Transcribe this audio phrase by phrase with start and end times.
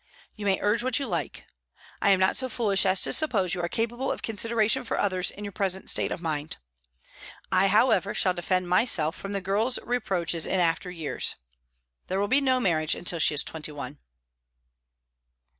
[0.35, 1.45] You may urge what you like;
[2.01, 5.45] I am not so foolish as to suppose you capable of consideration for others in
[5.45, 6.57] your present state of mind.
[7.51, 11.35] I, however, shall defend myself from the girl's reproaches in after years.
[12.07, 13.99] There will be no marriage until she is twenty one."